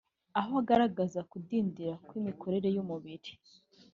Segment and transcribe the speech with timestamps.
[0.39, 3.31] aho agaragaza kudindira kw’imikorere y’umubiri